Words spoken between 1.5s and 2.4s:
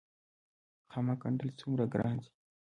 څومره ګران دي؟